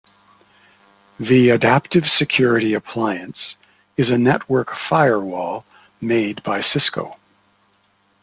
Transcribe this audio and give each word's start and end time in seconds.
The 1.19 1.51
Adaptive 1.51 2.05
Security 2.17 2.73
Appliance 2.73 3.37
is 3.97 4.09
a 4.09 4.17
network 4.17 4.69
firewall 4.89 5.63
made 6.01 6.41
by 6.41 6.63
Cisco. 6.73 7.17